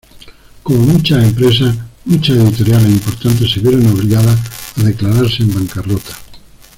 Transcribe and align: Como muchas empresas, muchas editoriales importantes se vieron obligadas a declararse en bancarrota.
Como 0.63 0.79
muchas 0.93 1.23
empresas, 1.25 1.77
muchas 2.05 2.35
editoriales 2.37 2.89
importantes 2.89 3.51
se 3.51 3.59
vieron 3.59 3.85
obligadas 3.85 4.35
a 4.77 4.81
declararse 4.81 5.43
en 5.43 5.53
bancarrota. 5.53 6.15